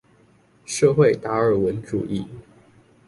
[0.65, 2.25] 社會達爾文主義